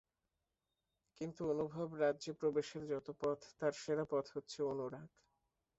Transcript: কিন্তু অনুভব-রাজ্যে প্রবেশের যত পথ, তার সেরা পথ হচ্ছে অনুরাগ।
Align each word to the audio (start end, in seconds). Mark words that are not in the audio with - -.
কিন্তু 1.21 1.41
অনুভব-রাজ্যে 1.51 2.31
প্রবেশের 2.33 2.83
যত 2.87 3.07
পথ, 3.21 3.39
তার 3.59 3.73
সেরা 3.75 4.05
পথ 4.11 4.25
হচ্ছে 4.35 4.59
অনুরাগ। 4.63 5.07